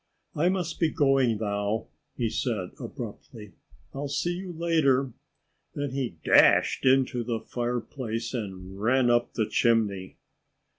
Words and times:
"I 0.35 0.49
must 0.49 0.79
be 0.79 0.89
going 0.89 1.37
now," 1.37 1.85
he 2.17 2.27
said 2.27 2.71
abruptly. 2.79 3.53
"I'll 3.93 4.07
see 4.07 4.33
you 4.33 4.51
later." 4.51 5.13
Then 5.75 5.91
he 5.91 6.17
dashed 6.23 6.87
into 6.87 7.23
the 7.23 7.39
fireplace 7.39 8.33
and 8.33 8.81
ran 8.81 9.11
up 9.11 9.33
the 9.35 9.45
chimney. 9.47 10.17